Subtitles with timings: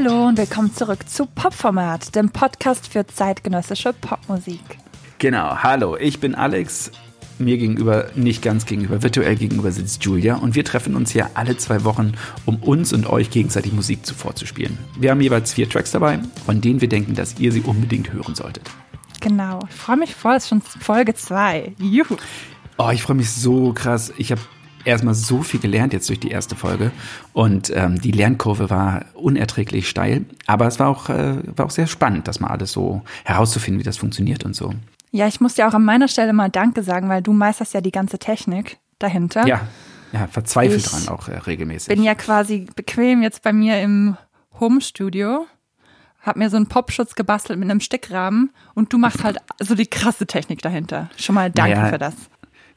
[0.00, 4.60] Hallo und willkommen zurück zu Popformat, dem Podcast für zeitgenössische Popmusik.
[5.18, 6.92] Genau, hallo, ich bin Alex.
[7.38, 11.56] Mir gegenüber, nicht ganz gegenüber, virtuell gegenüber sitzt Julia und wir treffen uns hier alle
[11.56, 12.12] zwei Wochen,
[12.46, 14.78] um uns und euch gegenseitig Musik vorzuspielen.
[14.96, 18.36] Wir haben jeweils vier Tracks dabei, von denen wir denken, dass ihr sie unbedingt hören
[18.36, 18.70] solltet.
[19.20, 21.74] Genau, ich freue mich voll, es ist schon Folge 2.
[21.80, 22.14] Juhu.
[22.76, 24.12] Oh, ich freue mich so krass.
[24.16, 24.40] Ich habe
[24.88, 26.90] erstmal so viel gelernt jetzt durch die erste Folge
[27.32, 31.86] und ähm, die Lernkurve war unerträglich steil, aber es war auch, äh, war auch sehr
[31.86, 34.72] spannend, das mal alles so herauszufinden, wie das funktioniert und so.
[35.10, 37.80] Ja, ich muss dir auch an meiner Stelle mal Danke sagen, weil du meisterst ja
[37.80, 39.46] die ganze Technik dahinter.
[39.46, 39.60] Ja,
[40.12, 41.88] ja verzweifelt ich dran auch äh, regelmäßig.
[41.88, 44.16] bin ja quasi bequem jetzt bei mir im
[44.60, 45.46] Home-Studio,
[46.20, 49.86] hab mir so einen Popschutz gebastelt mit einem Stickrahmen und du machst halt so die
[49.86, 51.08] krasse Technik dahinter.
[51.16, 52.14] Schon mal danke naja, für das.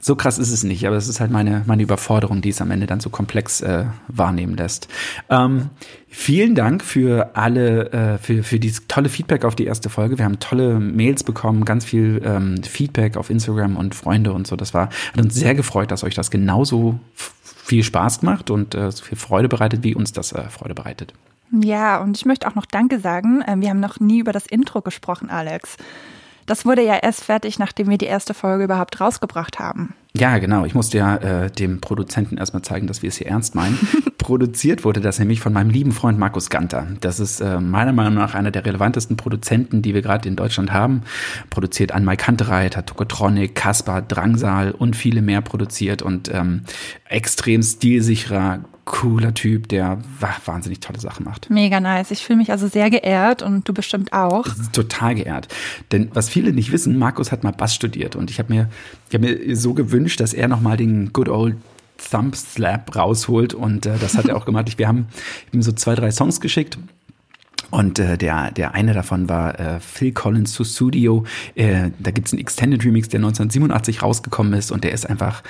[0.03, 2.71] So krass ist es nicht, aber es ist halt meine, meine Überforderung, die es am
[2.71, 4.87] Ende dann so komplex äh, wahrnehmen lässt.
[5.29, 5.69] Ähm,
[6.07, 10.17] vielen Dank für alle, äh, für, für dieses tolle Feedback auf die erste Folge.
[10.17, 14.55] Wir haben tolle Mails bekommen, ganz viel ähm, Feedback auf Instagram und Freunde und so.
[14.55, 18.91] Das war, hat uns sehr gefreut, dass euch das genauso viel Spaß macht und äh,
[18.91, 21.13] so viel Freude bereitet, wie uns das äh, Freude bereitet.
[21.51, 23.43] Ja, und ich möchte auch noch Danke sagen.
[23.45, 25.77] Ähm, wir haben noch nie über das Intro gesprochen, Alex.
[26.51, 29.93] Das wurde ja erst fertig, nachdem wir die erste Folge überhaupt rausgebracht haben.
[30.13, 30.65] Ja, genau.
[30.65, 33.79] Ich musste ja äh, dem Produzenten erstmal zeigen, dass wir es hier ernst meinen.
[34.17, 36.87] Produziert wurde das nämlich von meinem lieben Freund Markus Ganter.
[36.99, 40.73] Das ist äh, meiner Meinung nach einer der relevantesten Produzenten, die wir gerade in Deutschland
[40.73, 41.03] haben.
[41.49, 46.63] Produziert an Mike Kantereit, hat Tokotronic, Kaspar, Drangsal und viele mehr produziert und ähm,
[47.07, 49.99] extrem stilsicherer, cooler Typ, der
[50.45, 51.49] wahnsinnig tolle Sachen macht.
[51.49, 52.11] Mega nice.
[52.11, 54.47] Ich fühle mich also sehr geehrt und du bestimmt auch.
[54.73, 55.47] Total geehrt.
[55.91, 58.69] Denn was viele nicht wissen, Markus hat mal Bass studiert und ich habe mir,
[59.09, 61.55] ich hab mir so gewünscht, dass er nochmal den Good Old
[62.09, 64.77] Thumb Slap rausholt und äh, das hat er auch gemacht.
[64.77, 65.07] Wir haben
[65.51, 66.77] ihm so zwei, drei Songs geschickt
[67.71, 71.25] und äh, der, der eine davon war äh, Phil Collins to Studio.
[71.55, 75.41] Äh, da gibt's einen Extended Remix, der 1987 rausgekommen ist und der ist einfach,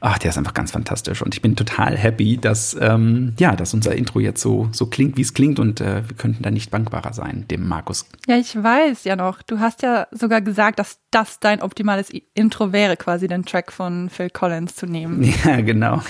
[0.00, 1.22] ach, der ist einfach ganz fantastisch.
[1.22, 5.16] Und ich bin total happy, dass, ähm, ja, dass unser Intro jetzt so, so klingt,
[5.16, 8.06] wie es klingt und äh, wir könnten da nicht dankbarer sein, dem Markus.
[8.26, 9.42] Ja, ich weiß ja noch.
[9.42, 14.10] Du hast ja sogar gesagt, dass das dein optimales Intro wäre, quasi den Track von
[14.10, 15.32] Phil Collins zu nehmen.
[15.44, 16.02] Ja, genau.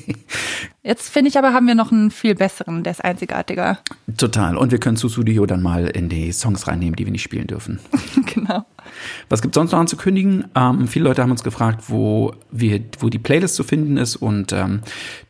[0.86, 3.80] Jetzt finde ich aber, haben wir noch einen viel besseren, der ist einzigartiger.
[4.16, 4.56] Total.
[4.56, 7.48] Und wir können zu Studio dann mal in die Songs reinnehmen, die wir nicht spielen
[7.48, 7.80] dürfen.
[8.34, 8.64] genau.
[9.28, 10.46] Was gibt sonst noch anzukündigen?
[10.54, 14.52] Ähm, viele Leute haben uns gefragt, wo wir, wo die Playlist zu finden ist und
[14.52, 14.80] ähm,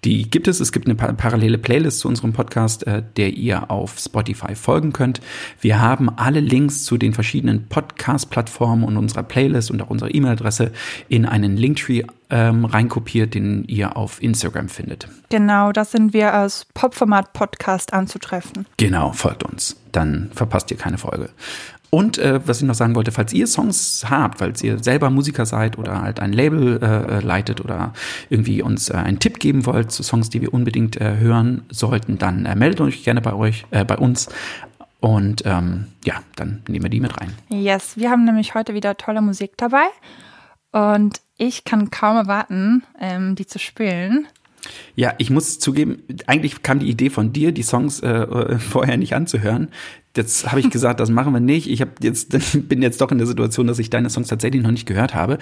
[0.05, 0.61] die gibt es.
[0.61, 5.21] Es gibt eine parallele Playlist zu unserem Podcast, äh, der ihr auf Spotify folgen könnt.
[5.61, 10.73] Wir haben alle Links zu den verschiedenen Podcast-Plattformen und unserer Playlist und auch unserer E-Mail-Adresse
[11.09, 15.09] in einen Linktree ähm, reinkopiert, den ihr auf Instagram findet.
[15.29, 18.67] Genau, das sind wir als Popformat Podcast anzutreffen.
[18.77, 19.77] Genau, folgt uns.
[19.93, 21.31] Dann verpasst ihr keine Folge.
[21.91, 25.47] Und äh, was ich noch sagen wollte, falls ihr Songs habt, falls ihr selber Musiker
[25.47, 27.93] seid oder halt ein Label äh, leitet oder
[28.29, 32.19] irgendwie uns äh, einen Tipp geben wollt zu Songs, die wir unbedingt äh, hören sollten,
[32.19, 34.29] dann äh, meldet euch gerne bei euch, äh, bei uns.
[35.01, 37.33] Und ähm, ja, dann nehmen wir die mit rein.
[37.49, 39.85] Yes, wir haben nämlich heute wieder tolle Musik dabei.
[40.73, 44.27] Und ich kann kaum erwarten, ähm, die zu spielen.
[44.95, 49.15] Ja, ich muss zugeben, eigentlich kam die Idee von dir, die Songs äh, vorher nicht
[49.15, 49.69] anzuhören.
[50.17, 51.69] Jetzt habe ich gesagt, das machen wir nicht.
[51.69, 52.37] Ich hab jetzt,
[52.69, 55.39] bin jetzt doch in der Situation, dass ich deine Songs tatsächlich noch nicht gehört habe.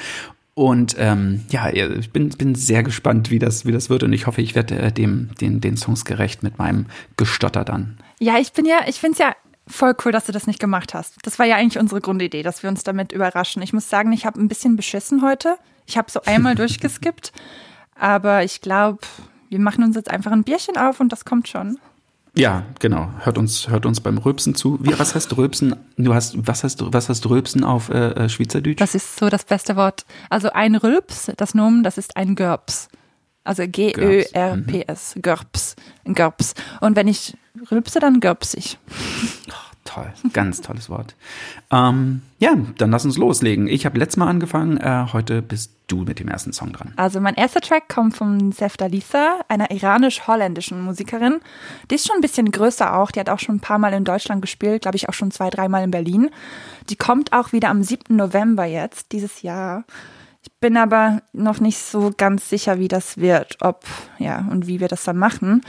[0.54, 4.04] Und ähm, ja, ich bin, bin sehr gespannt, wie das, wie das wird.
[4.04, 6.86] Und ich hoffe, ich werde äh, dem, den, den Songs gerecht mit meinem
[7.16, 7.98] Gestotter dann.
[8.20, 9.34] Ja, ich bin ja, ich finde es ja
[9.66, 11.16] voll cool, dass du das nicht gemacht hast.
[11.22, 13.62] Das war ja eigentlich unsere Grundidee, dass wir uns damit überraschen.
[13.62, 15.56] Ich muss sagen, ich habe ein bisschen beschissen heute.
[15.86, 17.32] Ich habe so einmal durchgeskippt.
[17.98, 19.00] Aber ich glaube,
[19.48, 21.78] wir machen uns jetzt einfach ein Bierchen auf und das kommt schon.
[22.36, 23.10] Ja, genau.
[23.20, 24.78] Hört uns, hört uns beim Röpsen zu.
[24.82, 25.76] Wie, was heißt Röpsen?
[25.96, 28.80] Du hast, was heißt, was heißt Röpsen auf äh, äh, Schweizerdeutsch?
[28.80, 30.04] Das ist so das beste Wort.
[30.30, 32.88] Also ein Rülps, das Nomen, das ist ein Görps.
[33.44, 35.16] Also G-Ö-R-P-S.
[35.22, 35.76] Görps.
[36.04, 36.54] Ein Görps.
[36.80, 37.36] Und wenn ich
[37.70, 38.78] rülpse, dann görps ich.
[39.84, 41.14] Toll, ganz tolles Wort.
[41.70, 43.66] Ähm, ja, dann lass uns loslegen.
[43.66, 46.94] Ich habe letztes Mal angefangen, äh, heute bist du mit dem ersten Song dran.
[46.96, 51.40] Also mein erster Track kommt von Sefta Lisa, einer iranisch-holländischen Musikerin.
[51.90, 54.04] Die ist schon ein bisschen größer auch, die hat auch schon ein paar Mal in
[54.04, 56.30] Deutschland gespielt, glaube ich auch schon zwei, dreimal in Berlin.
[56.88, 58.16] Die kommt auch wieder am 7.
[58.16, 59.84] November jetzt, dieses Jahr.
[60.42, 63.84] Ich bin aber noch nicht so ganz sicher, wie das wird, ob,
[64.18, 65.62] ja, und wie wir das dann machen.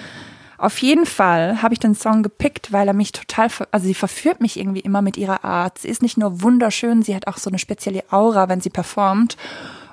[0.57, 4.42] Auf jeden Fall habe ich den Song gepickt, weil er mich total, also sie verführt
[4.42, 5.80] mich irgendwie immer mit ihrer Art.
[5.80, 9.38] Sie ist nicht nur wunderschön, sie hat auch so eine spezielle Aura, wenn sie performt.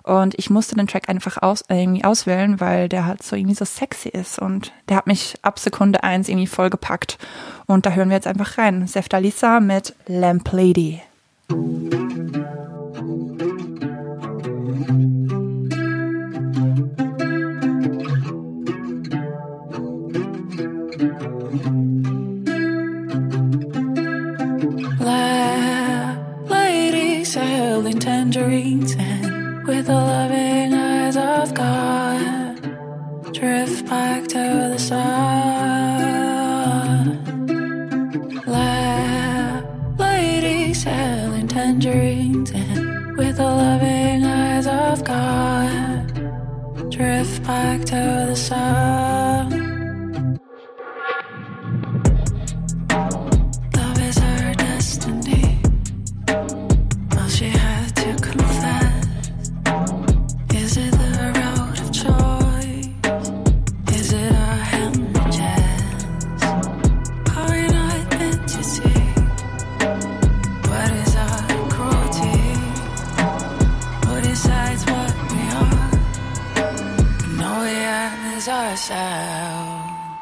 [0.03, 3.64] Und ich musste den Track einfach aus, irgendwie auswählen, weil der halt so irgendwie so
[3.64, 4.38] sexy ist.
[4.38, 7.19] Und der hat mich ab Sekunde eins irgendwie vollgepackt.
[7.67, 8.87] Und da hören wir jetzt einfach rein.
[8.87, 11.00] Sefta Lisa mit Lamp Lady.
[79.03, 80.19] loud,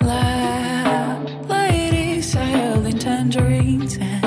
[0.00, 1.48] loud.
[1.48, 2.48] Ladies, I
[2.92, 4.23] tangerines and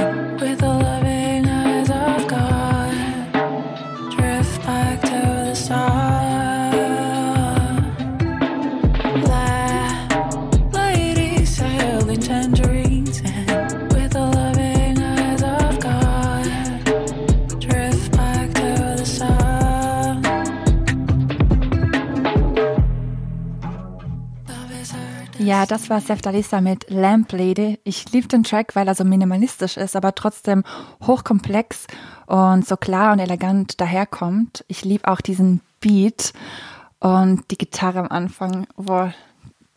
[25.48, 27.80] Ja, das war Sef Dalisa mit Lamp Lady.
[27.86, 30.66] Ich liebe den Track, weil er so minimalistisch ist, aber trotzdem
[31.02, 31.88] hochkomplex
[32.26, 34.66] und so klar und elegant daherkommt.
[34.68, 36.34] Ich liebe auch diesen Beat
[37.00, 38.68] und die Gitarre am Anfang.
[38.76, 39.14] Boah,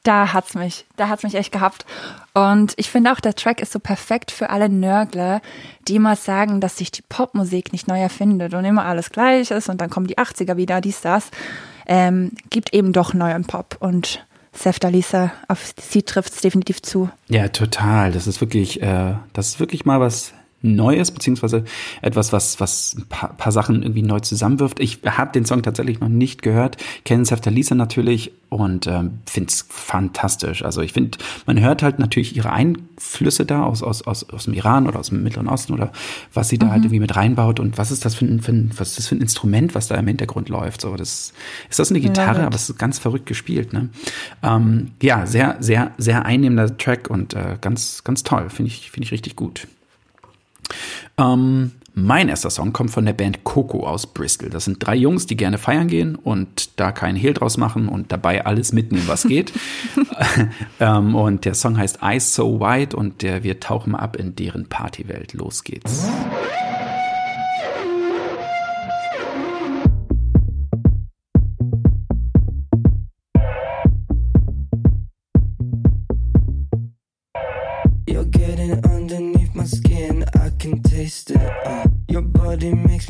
[0.03, 1.87] da hat's mich, da hat's mich echt gehabt.
[2.35, 5.41] Und ich finde auch, der Track ist so perfekt für alle Nörgler,
[5.87, 9.69] die immer sagen, dass sich die Popmusik nicht neu erfindet und immer alles gleich ist
[9.69, 11.31] und dann kommen die 80er wieder, dies, das.
[11.87, 17.11] Ähm, gibt eben doch neuen Pop und Sefta Lisa, auf sie trifft es definitiv zu.
[17.29, 18.13] Ja, total.
[18.13, 20.33] Das ist wirklich, äh, das ist wirklich mal was
[20.63, 21.65] Neues, beziehungsweise
[22.03, 24.79] etwas, was, was ein paar, paar Sachen irgendwie neu zusammenwirft.
[24.81, 29.49] Ich habe den Song tatsächlich noch nicht gehört, kenne Sefta Lisa natürlich und ähm, finde
[29.49, 30.65] es fantastisch.
[30.65, 34.55] Also ich finde, man hört halt natürlich ihre Einflüsse da aus, aus, aus, aus dem
[34.55, 35.93] Iran oder aus dem Mittleren Osten oder
[36.35, 36.73] was sie da halt mhm.
[36.73, 39.07] halt irgendwie mit reinbaut und was ist das für ein, für ein, was ist das
[39.07, 40.81] für ein Instrument, was da im Hintergrund läuft.
[40.81, 41.33] So, das
[41.71, 43.73] ist das eine Gitarre, aber es ist ganz verrückt gespielt.
[43.73, 43.89] Ne?
[44.43, 48.51] Ähm, ja, sehr, sehr, sehr einnehmender Track und äh, ganz, ganz toll.
[48.51, 49.69] Finde ich, finde ich richtig gut.
[51.21, 54.49] Ähm, mein erster Song kommt von der Band Coco aus Bristol.
[54.49, 58.13] Das sind drei Jungs, die gerne feiern gehen und da keinen Hehl draus machen und
[58.13, 59.53] dabei alles mitnehmen, was geht.
[60.81, 64.67] ähm, und der Song heißt Eyes So White und der, wir tauchen ab in deren
[64.67, 65.35] Partywelt.
[65.35, 66.09] Los geht's.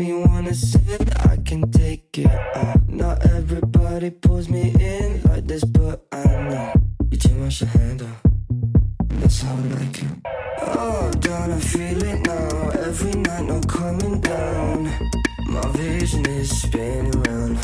[0.00, 1.02] Me wanna sit.
[1.26, 2.32] I can take it.
[2.54, 6.72] Uh, not everybody pulls me in like this, but I know
[7.10, 8.08] you too much to handle.
[9.20, 10.12] That's how I like it.
[10.62, 12.68] Oh, don't I feel it now?
[12.88, 14.78] Every night, no coming down.
[15.46, 17.58] My vision is spinning round.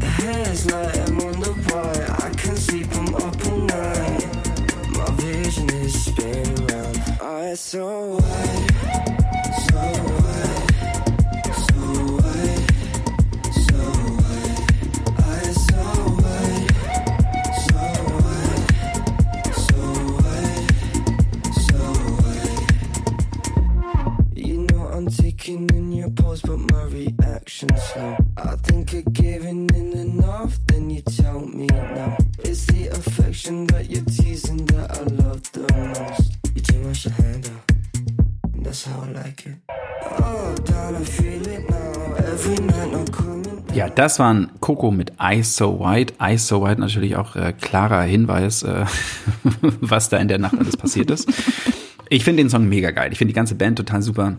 [0.00, 2.10] The hair's like I'm on the wire.
[2.26, 4.22] I can't sleep, I'm up all night.
[4.96, 6.96] My vision is spinning round.
[7.20, 8.73] Eyes so wide.
[43.94, 46.14] Das waren Coco mit Eyes So White.
[46.20, 48.84] Eyes So White natürlich auch äh, klarer Hinweis, äh,
[49.80, 51.30] was da in der Nacht alles passiert ist.
[52.08, 53.10] Ich finde den Song mega geil.
[53.12, 54.36] Ich finde die ganze Band total super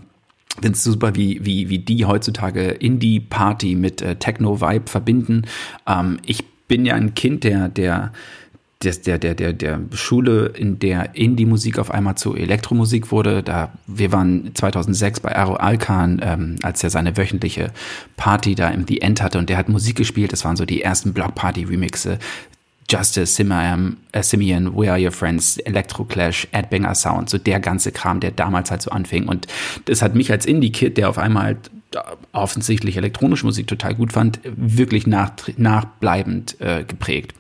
[0.62, 5.44] finde es super, wie, wie, wie die heutzutage Indie-Party mit äh, Techno-Vibe verbinden.
[5.86, 8.12] Ähm, ich bin ja ein Kind der, der
[8.84, 13.42] der, der, der, der, der Schule, in der Indie-Musik auf einmal zu Elektromusik wurde.
[13.42, 17.72] Da, wir waren 2006 bei Aro Alkan, ähm, als er seine wöchentliche
[18.18, 20.34] Party da im The End hatte und der hat Musik gespielt.
[20.34, 22.20] Das waren so die ersten Block-Party-Remixe.
[22.88, 27.92] Justice, Simeon, äh, Simeon, We Are Your Friends, Electro Clash, Adbanger Sound, so der ganze
[27.92, 29.28] Kram, der damals halt so anfing.
[29.28, 29.48] Und
[29.86, 31.72] das hat mich als Indie-Kid, der auf einmal halt
[32.34, 37.34] offensichtlich elektronische Musik total gut fand, wirklich nach, nachbleibend äh, geprägt.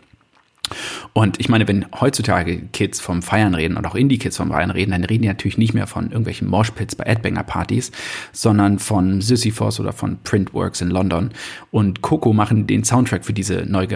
[1.13, 4.91] Und ich meine, wenn heutzutage Kids vom Feiern reden und auch Indie-Kids vom Feiern reden,
[4.91, 7.91] dann reden die natürlich nicht mehr von irgendwelchen Moshpits bei Adbanger-Partys,
[8.31, 11.31] sondern von Sisyphos oder von Printworks in London.
[11.71, 13.87] Und Coco machen den Soundtrack für diese neue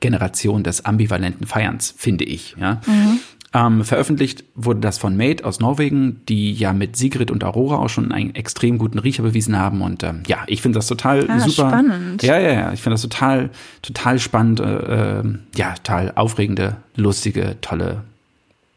[0.00, 2.56] Generation des ambivalenten Feierns, finde ich.
[2.58, 2.80] Ja?
[2.86, 3.20] Mhm.
[3.54, 7.88] Ähm, veröffentlicht wurde das von Made aus Norwegen, die ja mit Sigrid und Aurora auch
[7.88, 9.80] schon einen extrem guten Riecher bewiesen haben.
[9.80, 11.68] Und ähm, ja, ich finde das total ah, super.
[11.68, 12.22] Spannend.
[12.22, 12.72] Ja, ja, ja.
[12.72, 13.48] Ich finde das total,
[13.80, 18.04] total spannend, äh, ähm, ja, total aufregende, lustige, tolle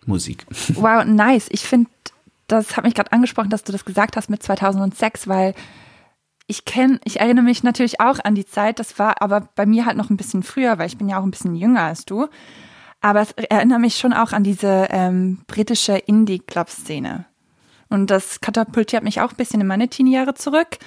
[0.06, 0.46] Musik.
[0.76, 1.48] Wow, nice.
[1.52, 1.90] Ich finde,
[2.48, 5.54] das hat mich gerade angesprochen, dass du das gesagt hast mit 2006, weil
[6.48, 9.86] ich kenne, ich erinnere mich natürlich auch an die Zeit, das war aber bei mir
[9.86, 12.28] halt noch ein bisschen früher, weil ich bin ja auch ein bisschen jünger als du.
[13.02, 17.26] Aber es erinnert mich schon auch an diese ähm, britische Indie-Club-Szene.
[17.90, 20.78] Und das katapultiert mich auch ein bisschen in meine Teenie-Jahre zurück.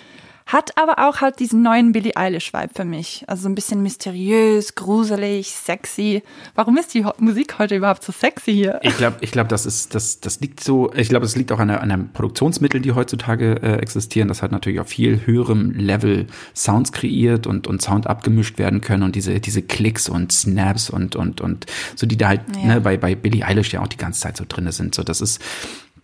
[0.47, 3.25] Hat aber auch halt diesen neuen Billie Eilish-Vibe für mich.
[3.27, 6.23] Also so ein bisschen mysteriös, gruselig, sexy.
[6.55, 8.79] Warum ist die Musik heute überhaupt so sexy hier?
[8.83, 11.61] Ich glaube, ich glaube, das ist, das, das liegt so, ich glaube, es liegt auch
[11.61, 14.29] an, der, an den Produktionsmitteln, die heutzutage äh, existieren.
[14.29, 19.03] Das hat natürlich auf viel höherem Level Sounds kreiert und, und Sound abgemischt werden können
[19.03, 21.65] und diese, diese Klicks und Snaps und, und, und
[21.97, 22.75] so, die da halt ja.
[22.75, 24.95] ne, bei, bei Billie Eilish ja auch die ganze Zeit so drin sind.
[24.95, 25.41] So, das ist,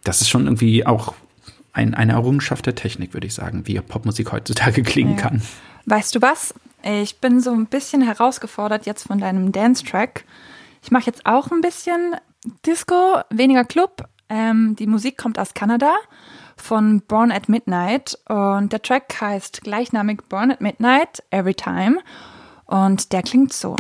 [0.03, 1.15] das ist schon irgendwie auch
[1.73, 5.23] ein, eine Errungenschaft der Technik, würde ich sagen, wie Popmusik heutzutage klingen ja.
[5.23, 5.43] kann.
[5.87, 6.55] Weißt du was?
[6.83, 10.25] Ich bin so ein bisschen herausgefordert jetzt von deinem Dance-Track.
[10.83, 12.17] Ich mache jetzt auch ein bisschen
[12.67, 14.09] Disco, weniger Club.
[14.29, 15.95] Ähm, die Musik kommt aus Kanada
[16.57, 21.99] von Born at Midnight und der Track heißt gleichnamig Born at Midnight Every Time
[22.67, 23.77] und der klingt so.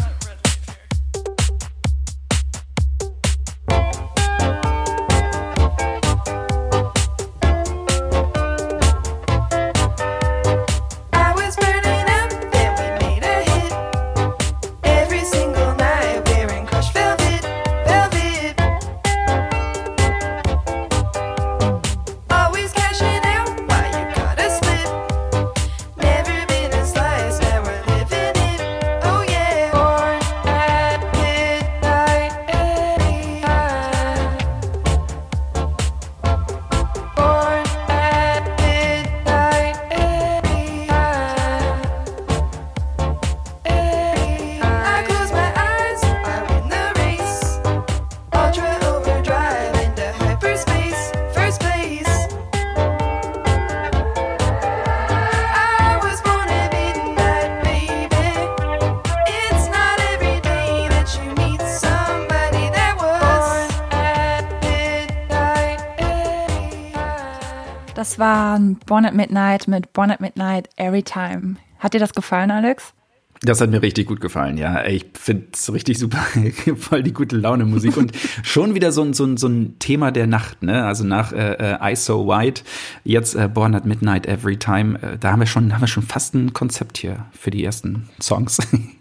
[68.20, 71.56] Das war Born at Midnight mit Born at Midnight Every Time.
[71.78, 72.92] Hat dir das gefallen, Alex?
[73.40, 74.84] Das hat mir richtig gut gefallen, ja.
[74.84, 76.18] Ich finde es richtig super,
[76.76, 78.12] voll die gute Laune Musik und
[78.42, 80.84] schon wieder so ein, so ein, so ein Thema der Nacht, ne?
[80.84, 82.62] Also nach äh, äh, I So White,
[83.04, 86.02] jetzt äh, Born at Midnight Every Time, äh, da haben wir schon, haben wir schon
[86.02, 88.58] fast ein Konzept hier für die ersten Songs.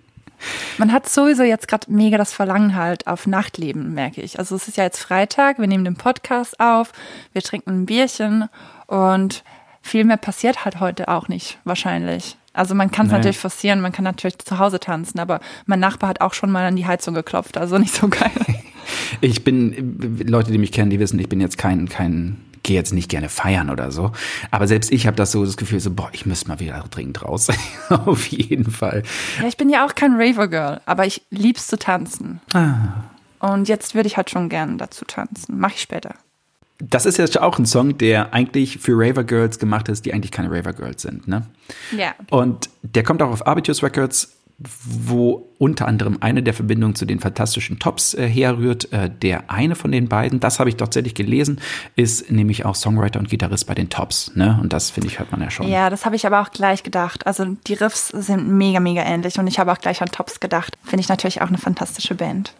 [0.77, 4.39] Man hat sowieso jetzt gerade mega das Verlangen halt auf Nachtleben, merke ich.
[4.39, 6.91] Also es ist ja jetzt Freitag, wir nehmen den Podcast auf,
[7.34, 8.50] wir trinken ein Bierchen
[8.88, 9.43] und
[9.81, 12.38] viel mehr passiert halt heute auch nicht, wahrscheinlich.
[12.53, 13.17] Also man kann es nee.
[13.17, 16.65] natürlich forcieren, man kann natürlich zu Hause tanzen, aber mein Nachbar hat auch schon mal
[16.65, 18.31] an die Heizung geklopft, also nicht so geil.
[19.22, 22.38] Ich bin, Leute, die mich kennen, die wissen, ich bin jetzt kein, kein
[22.69, 24.11] gehe jetzt nicht gerne feiern oder so.
[24.51, 27.23] Aber selbst ich habe das so das Gefühl, so, boah, ich müsste mal wieder dringend
[27.23, 27.47] raus.
[27.89, 29.01] Auf jeden Fall.
[29.41, 32.41] Ja, ich bin ja auch kein Raver-Girl, aber ich lieb's zu tanzen.
[32.53, 33.05] Ah.
[33.39, 35.59] Und jetzt würde ich halt schon gerne dazu tanzen.
[35.59, 36.13] Mache ich später.
[36.77, 40.31] Das ist jetzt auch ein Song, der eigentlich für Raver Girls gemacht ist, die eigentlich
[40.31, 41.47] keine Raver Girls sind, ne?
[41.97, 42.13] Ja.
[42.29, 47.19] Und der kommt auch auf Arbitrus Records wo unter anderem eine der Verbindungen zu den
[47.19, 48.91] fantastischen Tops äh, herrührt.
[48.91, 51.61] Äh, der eine von den beiden, das habe ich tatsächlich gelesen,
[51.95, 54.35] ist nämlich auch Songwriter und Gitarrist bei den Tops.
[54.35, 54.59] Ne?
[54.61, 55.67] Und das finde ich, hört man ja schon.
[55.67, 57.25] Ja, das habe ich aber auch gleich gedacht.
[57.25, 60.77] Also die Riffs sind mega, mega ähnlich und ich habe auch gleich an Tops gedacht.
[60.83, 62.53] Finde ich natürlich auch eine fantastische Band.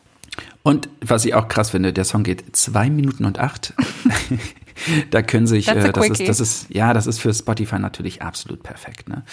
[0.63, 3.73] Und was ich auch krass finde, der Song geht zwei Minuten und acht.
[5.12, 8.63] da können sich, äh, das ist, das ist, ja, das ist für Spotify natürlich absolut
[8.63, 9.09] perfekt.
[9.09, 9.24] Ne?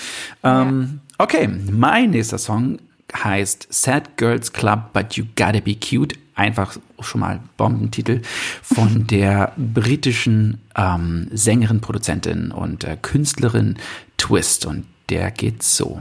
[0.43, 1.15] Ähm, ja.
[1.19, 2.79] Okay, mein nächster Song
[3.15, 6.15] heißt Sad Girls Club, but you gotta be cute.
[6.35, 8.21] Einfach schon mal Bombentitel
[8.62, 13.76] von der britischen ähm, Sängerin, Produzentin und äh, Künstlerin
[14.19, 14.67] Twist.
[14.67, 16.00] Und der geht so.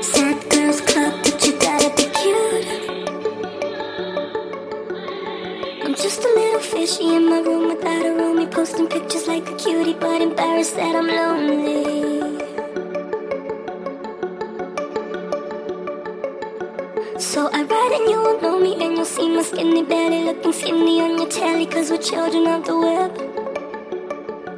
[0.00, 0.45] Sad
[6.86, 10.94] fishy in my room without a roomie, posting pictures like a cutie, but embarrassed that
[10.94, 11.82] I'm lonely.
[17.18, 20.52] So I write and you won't know me, and you'll see my skinny belly looking
[20.52, 23.12] skinny on your telly, cause we're children of the web.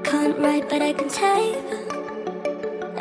[0.05, 1.69] Can't write, but I can type.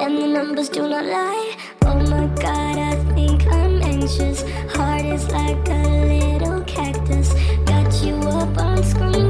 [0.04, 1.58] And the numbers do not lie.
[1.82, 4.44] Oh my god, I think I'm anxious.
[4.74, 5.88] Heart is like a.
[5.88, 6.37] Got
[8.08, 9.27] you up on screens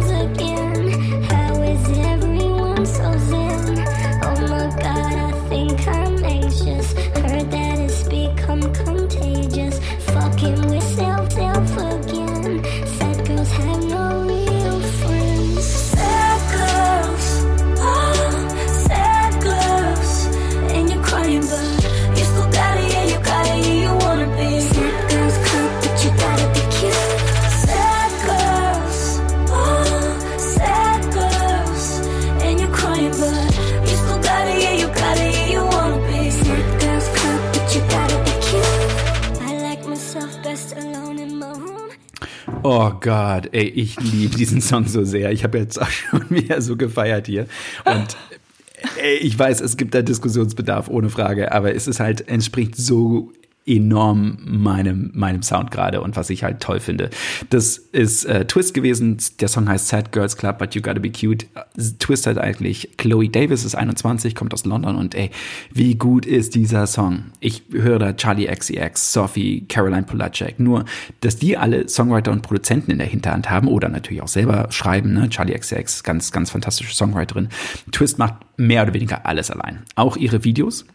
[42.99, 45.31] Gott, ey, ich liebe diesen Song so sehr.
[45.31, 47.47] Ich habe jetzt auch schon wieder so gefeiert hier.
[47.85, 48.17] Und
[49.01, 53.31] ey, ich weiß, es gibt da Diskussionsbedarf, ohne Frage, aber es ist halt, entspricht so
[53.67, 57.09] enorm meinem, meinem Sound gerade und was ich halt toll finde.
[57.49, 59.17] Das ist äh, Twist gewesen.
[59.41, 61.45] Der Song heißt Sad Girls Club, but you gotta be cute.
[61.99, 65.31] Twist hat eigentlich Chloe Davis, ist 21, kommt aus London und ey,
[65.71, 67.25] wie gut ist dieser Song?
[67.39, 70.59] Ich höre da Charlie XCX, Sophie, Caroline Polacek.
[70.59, 70.85] Nur,
[71.19, 75.13] dass die alle Songwriter und Produzenten in der Hinterhand haben oder natürlich auch selber schreiben.
[75.13, 75.29] Ne?
[75.29, 77.49] Charlie XCX, ganz, ganz fantastische Songwriterin.
[77.91, 79.83] Twist macht mehr oder weniger alles allein.
[79.95, 80.85] Auch ihre Videos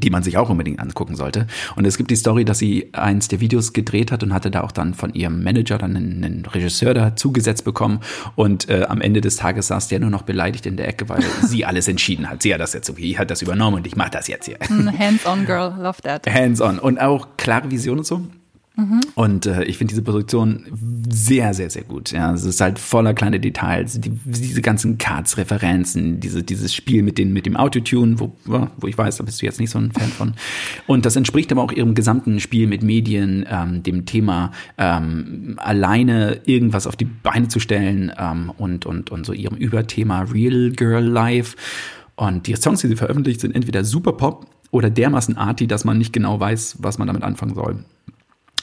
[0.00, 1.46] die man sich auch unbedingt angucken sollte.
[1.76, 4.62] Und es gibt die Story, dass sie eins der Videos gedreht hat und hatte da
[4.62, 8.00] auch dann von ihrem Manager dann einen, einen Regisseur da zugesetzt bekommen.
[8.34, 11.22] Und äh, am Ende des Tages saß der nur noch beleidigt in der Ecke, weil
[11.42, 12.42] sie alles entschieden hat.
[12.42, 14.58] Sie hat das jetzt okay, hat das übernommen und ich mache das jetzt hier.
[14.98, 16.26] Hands-on Girl, love that.
[16.26, 18.26] Hands-on und auch klare Vision und so.
[19.14, 20.66] Und äh, ich finde diese Produktion
[21.08, 22.12] sehr, sehr, sehr gut.
[22.12, 27.02] Ja, es ist halt voller kleine Details, die, diese ganzen Cards, Referenzen, diese, dieses Spiel
[27.02, 29.78] mit, den, mit dem Autotune, wo, wo ich weiß, da bist du jetzt nicht so
[29.78, 30.34] ein Fan von.
[30.86, 36.40] Und das entspricht aber auch ihrem gesamten Spiel mit Medien, ähm, dem Thema ähm, alleine
[36.44, 41.02] irgendwas auf die Beine zu stellen ähm, und, und, und so ihrem Überthema Real Girl
[41.04, 41.56] Life.
[42.14, 45.96] Und die Songs, die sie veröffentlicht, sind entweder super Pop oder dermaßen arty, dass man
[45.96, 47.78] nicht genau weiß, was man damit anfangen soll.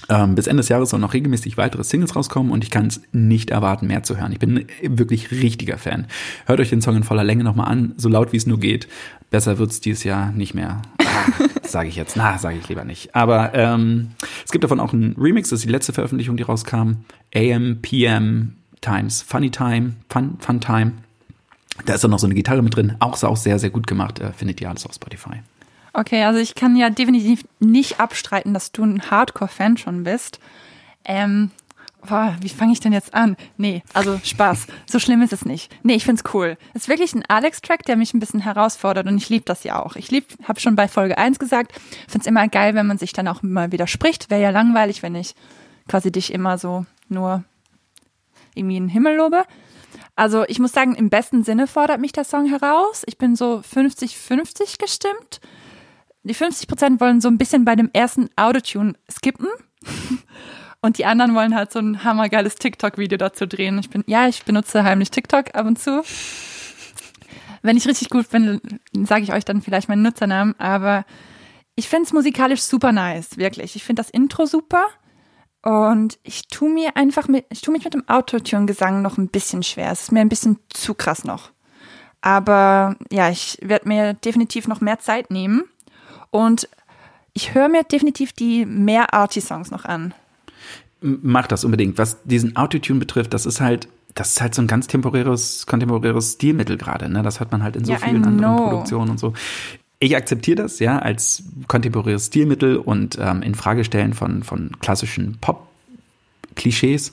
[0.09, 3.01] Ähm, bis Ende des Jahres sollen noch regelmäßig weitere Singles rauskommen und ich kann es
[3.11, 4.31] nicht erwarten, mehr zu hören.
[4.31, 6.07] Ich bin wirklich richtiger Fan.
[6.45, 8.87] Hört euch den Song in voller Länge nochmal an, so laut wie es nur geht.
[9.29, 10.81] Besser wird's dieses Jahr nicht mehr.
[10.99, 12.15] Ah, sage ich jetzt.
[12.15, 13.15] Na, sage ich lieber nicht.
[13.15, 14.11] Aber ähm,
[14.45, 16.97] es gibt davon auch einen Remix, das ist die letzte Veröffentlichung, die rauskam.
[17.33, 20.91] AM, PM, Times, Funny Time, Fun, Fun Time.
[21.85, 22.95] Da ist dann noch so eine Gitarre mit drin.
[22.99, 24.19] Auch, auch sehr, sehr gut gemacht.
[24.19, 25.41] Äh, findet ihr alles auf Spotify.
[25.93, 30.39] Okay, also ich kann ja definitiv nicht abstreiten, dass du ein Hardcore-Fan schon bist.
[31.05, 31.51] Ähm,
[32.07, 33.37] boah, wie fange ich denn jetzt an?
[33.57, 34.65] Nee, also Spaß.
[34.87, 35.71] So schlimm ist es nicht.
[35.83, 36.57] Nee, ich find's cool.
[36.73, 39.83] Es ist wirklich ein Alex-Track, der mich ein bisschen herausfordert und ich liebe das ja
[39.83, 39.95] auch.
[39.95, 41.73] Ich lieb, habe schon bei Folge 1 gesagt,
[42.07, 44.31] find's immer geil, wenn man sich dann auch mal widerspricht.
[44.31, 45.35] Wäre ja langweilig, wenn ich
[45.87, 47.43] quasi dich immer so nur
[48.55, 49.43] irgendwie in den Himmel lobe.
[50.15, 53.03] Also ich muss sagen, im besten Sinne fordert mich der Song heraus.
[53.05, 55.39] Ich bin so 50-50 gestimmt
[56.23, 59.47] die 50 Prozent wollen so ein bisschen bei dem ersten Autotune skippen.
[60.81, 63.79] Und die anderen wollen halt so ein hammergeiles TikTok-Video dazu drehen.
[63.79, 66.03] Ich bin, ja, ich benutze heimlich TikTok ab und zu.
[67.61, 68.59] Wenn ich richtig gut bin,
[68.91, 70.59] sage ich euch dann vielleicht meinen Nutzernamen.
[70.59, 71.05] Aber
[71.75, 73.77] ich finde es musikalisch super nice, wirklich.
[73.77, 74.85] Ich finde das Intro super.
[75.61, 79.63] Und ich tu mir einfach mit, ich tu mich mit dem Autotune-Gesang noch ein bisschen
[79.63, 79.91] schwer.
[79.91, 81.51] Es ist mir ein bisschen zu krass noch.
[82.19, 85.63] Aber ja, ich werde mir definitiv noch mehr Zeit nehmen.
[86.33, 86.67] Und
[87.33, 90.15] ich höre mir definitiv die mehr Arty-Songs noch an.
[90.99, 91.99] Mach das unbedingt.
[91.99, 96.33] Was diesen Autotune betrifft, das ist halt, das ist halt so ein ganz temporäres, kontemporäres
[96.33, 97.07] Stilmittel gerade.
[97.07, 97.21] Ne?
[97.21, 98.55] Das hat man halt in so Ja, vielen anderen.
[98.55, 99.33] Produktionen und so.
[99.99, 105.37] Ich akzeptiere das ja als kontemporäres Stilmittel und ähm, in Frage stellen von, von klassischen
[105.39, 105.67] Pop
[106.55, 107.11] Klischees.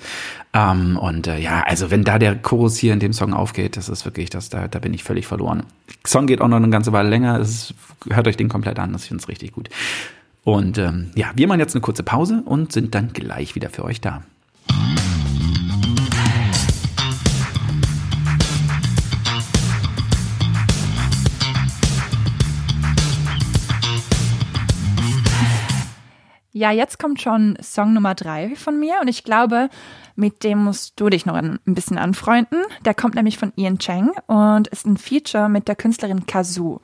[0.53, 3.88] Ähm, und äh, ja, also wenn da der Chorus hier in dem Song aufgeht, das
[3.88, 5.64] ist wirklich, das, da, da bin ich völlig verloren.
[5.88, 7.38] Der Song geht auch noch eine ganze Weile länger.
[7.38, 7.74] Ist,
[8.09, 9.68] hört euch den komplett an, das finde ich richtig gut.
[10.44, 13.85] Und ähm, ja, wir machen jetzt eine kurze Pause und sind dann gleich wieder für
[13.85, 14.22] euch da.
[26.61, 29.70] Ja, jetzt kommt schon Song Nummer drei von mir und ich glaube,
[30.14, 32.59] mit dem musst du dich noch ein bisschen anfreunden.
[32.85, 36.81] Der kommt nämlich von Ian Cheng und ist ein Feature mit der Künstlerin Kazoo.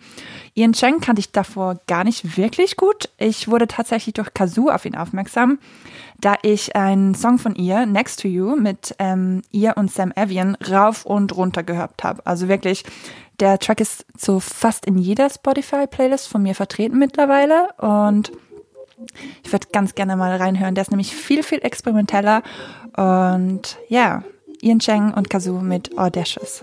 [0.55, 3.11] Ian Cheng kannte ich davor gar nicht wirklich gut.
[3.19, 5.59] Ich wurde tatsächlich durch Kazoo auf ihn aufmerksam,
[6.19, 10.55] da ich einen Song von ihr, Next to You, mit ähm, ihr und Sam Evian
[10.71, 12.25] rauf und runter gehört habe.
[12.25, 12.83] Also wirklich,
[13.41, 18.33] der Track ist so fast in jeder Spotify-Playlist von mir vertreten mittlerweile und
[19.45, 20.75] ich würde ganz gerne mal reinhören.
[20.75, 22.43] Der ist nämlich viel, viel experimenteller.
[22.97, 24.23] Und ja,
[24.61, 26.63] Ian Cheng und Kazoo mit Audacious.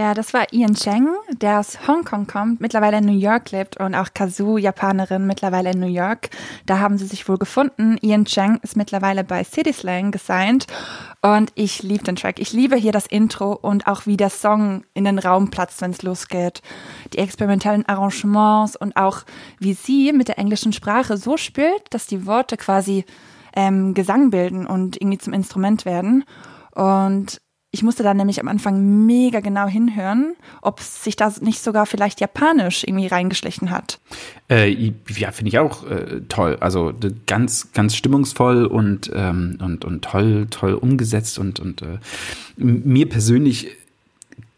[0.00, 3.94] Ja, das war Ian Cheng, der aus Hongkong kommt, mittlerweile in New York lebt und
[3.94, 6.30] auch Kazoo, Japanerin, mittlerweile in New York.
[6.64, 7.98] Da haben sie sich wohl gefunden.
[8.00, 10.66] Ian Cheng ist mittlerweile bei City Slang gesigned
[11.20, 12.40] und ich liebe den Track.
[12.40, 15.90] Ich liebe hier das Intro und auch wie der Song in den Raum platzt, wenn
[15.90, 16.62] es losgeht.
[17.12, 19.24] Die experimentellen Arrangements und auch
[19.58, 23.04] wie sie mit der englischen Sprache so spielt, dass die Worte quasi
[23.54, 26.24] ähm, Gesang bilden und irgendwie zum Instrument werden.
[26.74, 31.86] Und ich musste dann nämlich am Anfang mega genau hinhören, ob sich da nicht sogar
[31.86, 34.00] vielleicht japanisch irgendwie reingeschlichen hat.
[34.50, 36.56] Äh, ja, finde ich auch äh, toll.
[36.60, 36.92] Also
[37.26, 41.98] ganz, ganz stimmungsvoll und, ähm, und, und toll, toll umgesetzt und, und äh,
[42.56, 43.68] mir persönlich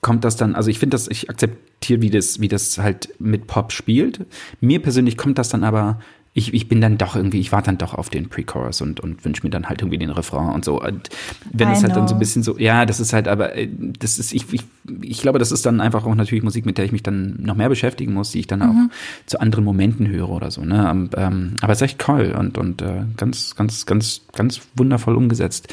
[0.00, 3.46] kommt das dann, also ich finde das, ich akzeptiere, wie das, wie das halt mit
[3.46, 4.24] Pop spielt.
[4.60, 6.00] Mir persönlich kommt das dann aber
[6.34, 9.24] ich, ich bin dann doch irgendwie, ich warte dann doch auf den Pre-Chorus und, und
[9.24, 10.80] wünsche mir dann halt irgendwie den Refrain und so.
[10.80, 11.10] Und
[11.52, 13.68] wenn es halt dann so ein bisschen so, ja, das ist halt, aber äh,
[13.98, 14.62] das ist, ich, ich,
[15.02, 17.54] ich glaube, das ist dann einfach auch natürlich Musik, mit der ich mich dann noch
[17.54, 18.64] mehr beschäftigen muss, die ich dann mhm.
[18.64, 20.64] auch zu anderen Momenten höre oder so.
[20.64, 21.08] Ne?
[21.16, 25.68] Ähm, aber es ist echt toll und, und äh, ganz, ganz, ganz, ganz wundervoll umgesetzt.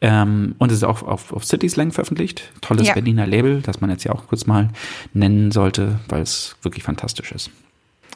[0.00, 2.50] Ähm, und es ist auch auf, auf City Slang veröffentlicht.
[2.60, 2.94] Tolles ja.
[2.94, 4.70] Berliner Label, das man jetzt ja auch kurz mal
[5.14, 7.52] nennen sollte, weil es wirklich fantastisch ist.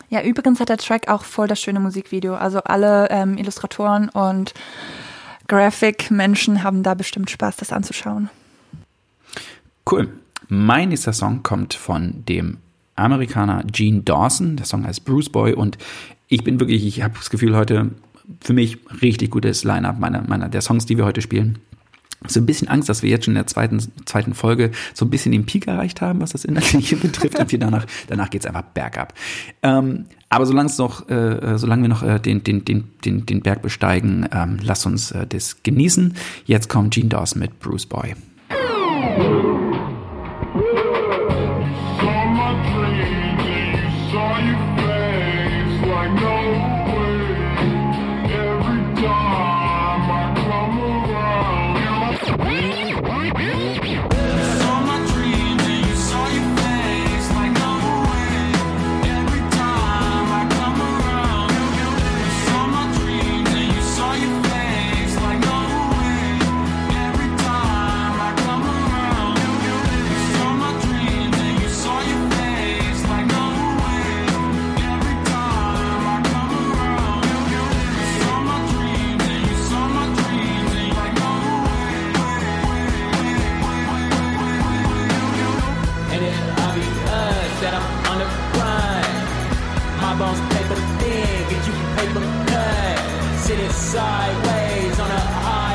[0.09, 2.35] Ja, übrigens hat der Track auch voll das schöne Musikvideo.
[2.35, 4.55] Also alle ähm, Illustratoren und
[5.49, 8.31] Graphic-Menschen haben da bestimmt Spaß, das anzuschauen.
[9.91, 10.09] Cool.
[10.49, 12.59] Mein nächster Song kommt von dem
[12.95, 14.57] Amerikaner Gene Dawson.
[14.57, 15.79] Der Song heißt Bruce Boy und
[16.29, 17.91] ich bin wirklich, ich habe das Gefühl heute
[18.41, 21.61] für mich richtig gutes Line-up meiner, meiner der Songs, die wir heute spielen
[22.27, 25.11] so ein bisschen Angst, dass wir jetzt schon in der zweiten, zweiten Folge so ein
[25.11, 27.39] bisschen den Peak erreicht haben, was das Inhaltliche betrifft.
[27.39, 29.15] Und wir danach, danach geht's einfach bergab.
[29.63, 33.43] Ähm, aber solange es noch, äh, solange wir noch äh, den, den, den, den, den
[33.43, 36.15] Berg besteigen, ähm, lass uns äh, das genießen.
[36.47, 38.15] Jetzt kommt Gene Dawson mit Bruce Boy.
[92.15, 95.66] look pale, sitting sideways on a high.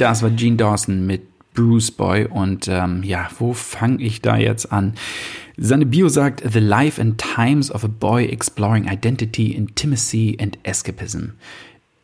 [0.00, 1.20] Das war Gene Dawson mit
[1.52, 4.94] Bruce Boy und ähm, ja, wo fange ich da jetzt an?
[5.58, 11.32] Seine Bio sagt The Life and Times of a Boy Exploring Identity, Intimacy and Escapism.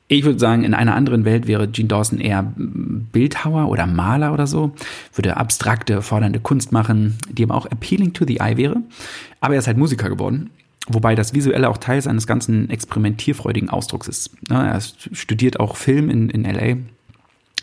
[0.08, 4.46] Ich würde sagen, in einer anderen Welt wäre Gene Dawson eher Bildhauer oder Maler oder
[4.46, 4.72] so,
[5.14, 8.76] würde abstrakte, fordernde Kunst machen, die aber auch appealing to the eye wäre.
[9.40, 10.50] Aber er ist halt Musiker geworden.
[10.88, 14.50] Wobei das Visuelle auch Teil seines ganzen experimentierfreudigen Ausdrucks ist.
[14.50, 16.76] Ne, Er studiert auch Film in, in LA,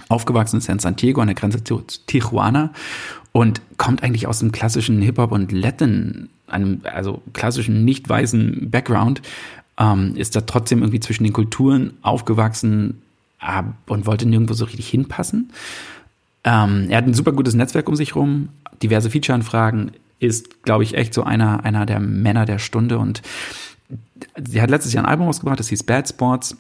[0.10, 2.72] aufgewachsen ist er in San Diego an der Grenze zu Tijuana
[3.32, 9.22] und kommt eigentlich aus dem klassischen Hip-Hop und Latin, einem also klassischen nicht weißen Background,
[9.78, 13.02] ähm, ist da trotzdem irgendwie zwischen den Kulturen aufgewachsen
[13.42, 15.52] äh, und wollte nirgendwo so richtig hinpassen.
[16.44, 18.50] Ähm, er hat ein super gutes Netzwerk um sich rum,
[18.82, 23.22] diverse Feature-Anfragen, ist, glaube ich, echt so einer, einer der Männer der Stunde und
[24.48, 26.58] sie hat letztes Jahr ein Album rausgebracht, das hieß Bad Sports,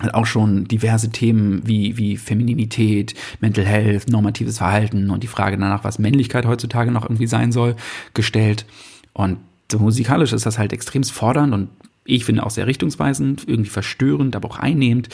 [0.00, 5.56] hat auch schon diverse Themen wie, wie Femininität, Mental Health, normatives Verhalten und die Frage
[5.56, 7.76] danach, was Männlichkeit heutzutage noch irgendwie sein soll,
[8.14, 8.66] gestellt.
[9.12, 9.38] Und
[9.70, 11.68] so musikalisch ist das halt extremst fordernd und
[12.04, 15.08] ich finde auch sehr richtungsweisend, irgendwie verstörend, aber auch einnehmend.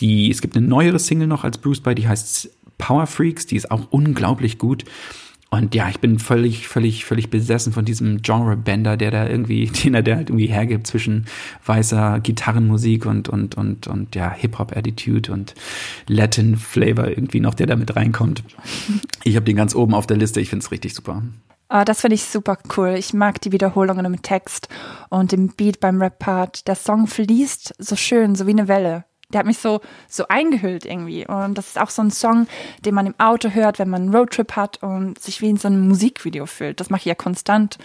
[0.00, 3.56] Die, es gibt eine neuere Single noch als Bruce bei, die heißt Power Freaks, die
[3.56, 4.84] ist auch unglaublich gut.
[5.50, 9.94] Und ja, ich bin völlig, völlig, völlig besessen von diesem Genre-Bender, der da irgendwie, den
[9.94, 11.26] er der halt irgendwie hergibt zwischen
[11.64, 15.54] weißer Gitarrenmusik und, und, und, und ja, Hip-Hop-Attitude und
[16.06, 18.42] Latin-Flavor irgendwie noch, der da mit reinkommt.
[19.24, 21.22] Ich habe den ganz oben auf der Liste, ich finde es richtig super.
[21.70, 22.94] Ah, das finde ich super cool.
[22.98, 24.68] Ich mag die Wiederholungen im Text
[25.10, 26.66] und im Beat beim Rap-Part.
[26.66, 29.04] Der Song fließt so schön, so wie eine Welle.
[29.32, 31.26] Der hat mich so, so eingehüllt irgendwie.
[31.26, 32.46] Und das ist auch so ein Song,
[32.86, 35.68] den man im Auto hört, wenn man einen Roadtrip hat und sich wie in so
[35.68, 36.80] einem Musikvideo fühlt.
[36.80, 37.76] Das mache ich ja konstant.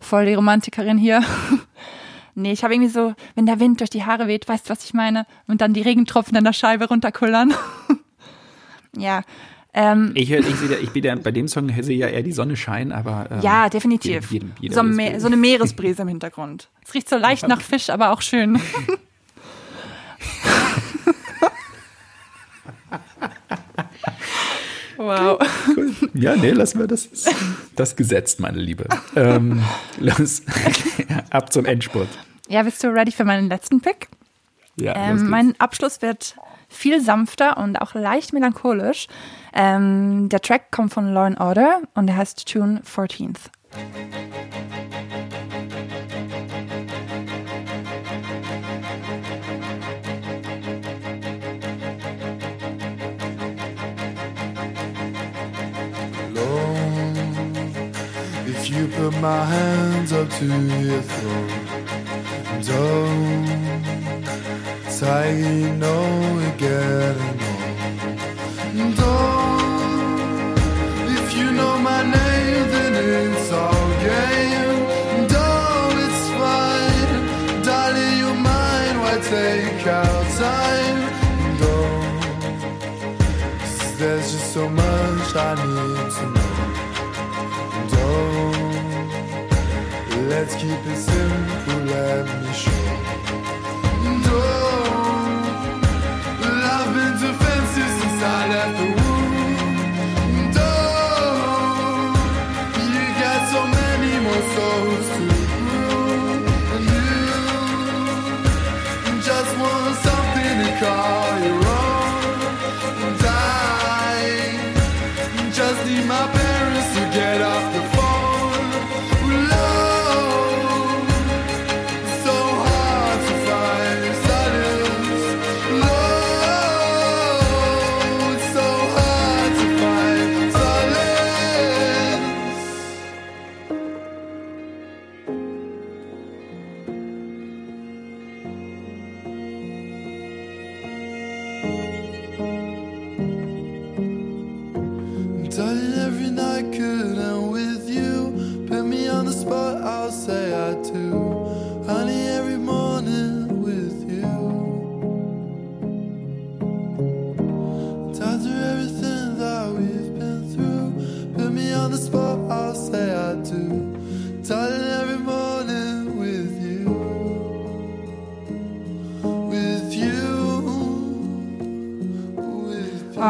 [0.00, 1.22] Voll die Romantikerin hier.
[2.34, 4.82] nee, ich habe irgendwie so, wenn der Wind durch die Haare weht, weißt du, was
[4.84, 5.26] ich meine?
[5.46, 7.52] Und dann die Regentropfen an der Scheibe runterkullern.
[8.96, 9.22] ja.
[9.74, 12.56] Ähm, Ich, ich, sehe ich bin ja, bei dem Song sehe ja eher die Sonne
[12.56, 13.28] scheinen, aber.
[13.30, 14.30] Ähm, Ja, definitiv.
[14.30, 16.70] jedem- jedem- so, jedem ist- so eine Meeresbrise im Hintergrund.
[16.86, 18.58] Es riecht so leicht nach Fisch, aber auch schön.
[24.98, 25.38] wow.
[26.14, 27.08] Ja, nee, lassen wir das.
[27.76, 28.86] Das gesetzt, meine Liebe.
[29.16, 29.62] Ähm,
[29.98, 30.42] los.
[31.30, 32.08] Ab zum Endspurt.
[32.48, 34.08] Ja, bist du ready für meinen letzten Pick?
[34.76, 36.36] Ja, Ähm, mein Abschluss wird
[36.68, 39.06] viel sanfter und auch leicht melancholisch.
[39.54, 43.38] Ähm, der Track kommt von Law and Order und der heißt Tune 14th.
[56.38, 57.96] Lord,
[58.46, 61.50] if you put my hands up to your throat,
[62.66, 63.38] don't
[65.78, 66.02] know
[66.34, 68.96] we're getting old.
[68.96, 70.58] Don't,
[71.16, 74.80] if you know my name, then it's all game.
[75.34, 78.96] Don't, it's fine, darling, you're mine.
[79.02, 80.87] Why take our time?
[84.58, 86.54] So much I need to know.
[87.94, 89.08] Don't
[90.28, 91.80] let's keep it simple.
[91.92, 92.86] Let me show.
[94.26, 94.98] Don't
[96.74, 99.32] I've been defensive since I left the room.
[100.58, 102.16] Don't
[102.94, 105.27] you got so many more souls to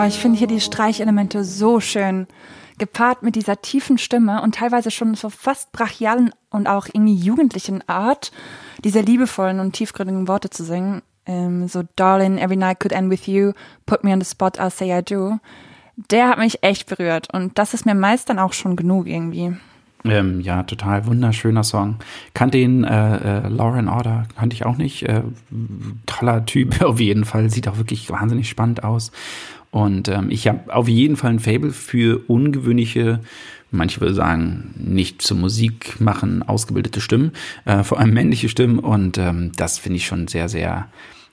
[0.09, 2.27] ich finde hier die Streichelemente so schön.
[2.79, 7.87] Gepaart mit dieser tiefen Stimme und teilweise schon so fast brachialen und auch irgendwie jugendlichen
[7.89, 8.33] Art,
[8.85, 11.03] diese liebevollen und tiefgründigen Worte zu singen.
[11.27, 13.53] Ähm, so, Darling, every night could end with you,
[13.85, 15.41] put me on the spot, I'll say I do.
[16.11, 19.57] Der hat mich echt berührt und das ist mir meist dann auch schon genug irgendwie.
[20.05, 21.97] Ähm, ja, total wunderschöner Song.
[22.33, 25.03] Kannte ihn, äh, äh, Lauren Order, kannte ich auch nicht.
[25.03, 25.23] Äh,
[26.07, 29.11] toller Typ auf jeden Fall, sieht auch wirklich wahnsinnig spannend aus.
[29.71, 33.21] Und ähm, ich habe auf jeden Fall ein Fable für ungewöhnliche,
[33.71, 37.33] manche würde sagen, nicht zur Musik machen, ausgebildete Stimmen,
[37.65, 38.79] äh, vor allem männliche Stimmen.
[38.79, 40.89] Und ähm, das finde ich schon sehr, sehr,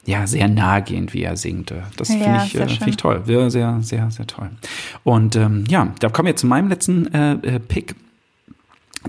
[0.06, 1.74] ja, sehr nahegehend, wie er singt.
[1.98, 3.22] Das finde Ja, ich, sehr äh, finde ich toll.
[3.26, 4.50] Sehr, sehr, sehr, sehr toll.
[5.04, 7.96] Und ähm, ja, da kommen wir zu meinem letzten äh, äh, Pick.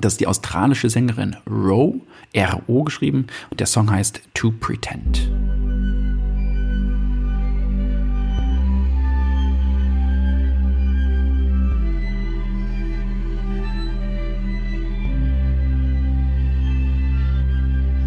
[0.01, 2.01] Das ist die australische Sängerin Ro,
[2.33, 5.29] R-O geschrieben, und der Song heißt To Pretend.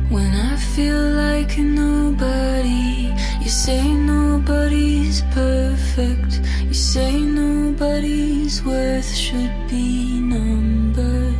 [0.09, 6.41] When I feel like a nobody, you say nobody's perfect.
[6.63, 11.35] You say nobody's worth should be numbered.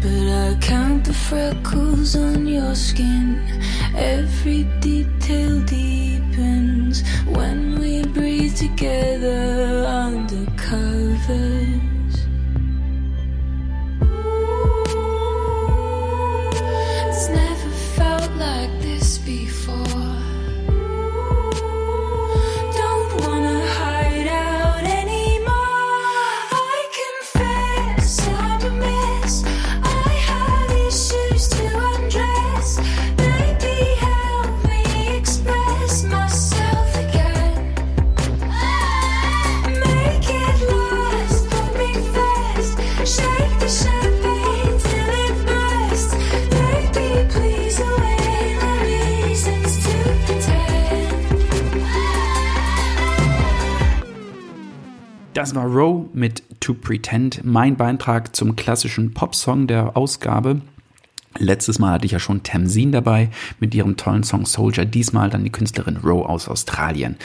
[0.00, 3.44] But I count the freckles on your skin.
[3.94, 11.91] Every detail deepens when we breathe together under covers.
[55.34, 60.60] Das war Row mit To Pretend, mein Beitrag zum klassischen Popsong der Ausgabe.
[61.38, 64.84] Letztes Mal hatte ich ja schon Tamsin dabei mit ihrem tollen Song Soldier.
[64.84, 67.16] Diesmal dann die Künstlerin Row aus Australien.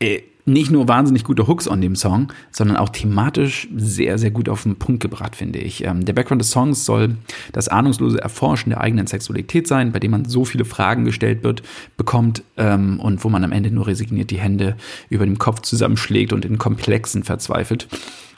[0.00, 4.48] Äh, nicht nur wahnsinnig gute Hooks on dem Song, sondern auch thematisch sehr, sehr gut
[4.48, 5.84] auf den Punkt gebracht, finde ich.
[5.84, 7.16] Ähm, der Background des Songs soll
[7.52, 11.62] das ahnungslose Erforschen der eigenen Sexualität sein, bei dem man so viele Fragen gestellt wird,
[11.96, 14.76] bekommt ähm, und wo man am Ende nur resigniert die Hände
[15.10, 17.88] über dem Kopf zusammenschlägt und in Komplexen verzweifelt.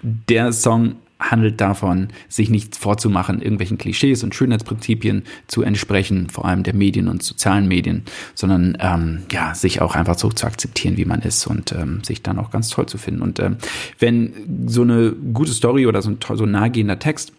[0.02, 6.62] Der Song handelt davon, sich nichts vorzumachen, irgendwelchen Klischees und Schönheitsprinzipien zu entsprechen, vor allem
[6.62, 8.04] der Medien und sozialen Medien,
[8.34, 12.22] sondern ähm, ja, sich auch einfach so zu akzeptieren, wie man ist und ähm, sich
[12.22, 13.22] dann auch ganz toll zu finden.
[13.22, 13.56] Und ähm,
[13.98, 14.32] wenn
[14.66, 17.32] so eine gute Story oder so ein, so ein nahegehender Text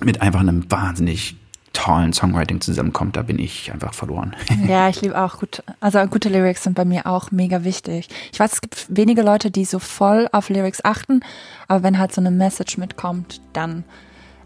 [0.00, 1.36] mit einfach einem wahnsinnig
[1.72, 4.34] tollen Songwriting zusammenkommt, da bin ich einfach verloren.
[4.66, 5.62] Ja, ich liebe auch gut.
[5.80, 8.08] Also gute Lyrics sind bei mir auch mega wichtig.
[8.32, 11.20] Ich weiß, es gibt wenige Leute, die so voll auf Lyrics achten,
[11.68, 13.84] aber wenn halt so eine Message mitkommt, dann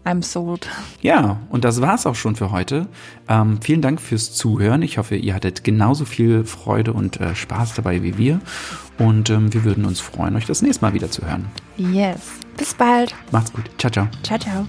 [0.05, 0.67] I'm sold.
[1.01, 2.87] Ja, und das war's auch schon für heute.
[3.29, 4.81] Ähm, vielen Dank fürs Zuhören.
[4.81, 8.39] Ich hoffe, ihr hattet genauso viel Freude und äh, Spaß dabei wie wir.
[8.97, 11.47] Und ähm, wir würden uns freuen, euch das nächste Mal wieder zu hören.
[11.77, 12.19] Yes.
[12.57, 13.15] Bis bald.
[13.31, 13.69] Macht's gut.
[13.77, 14.07] Ciao, ciao.
[14.23, 14.67] Ciao, ciao.